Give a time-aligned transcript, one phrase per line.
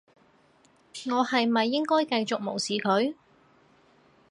[1.11, 3.13] 我係咪應該繼續無視佢？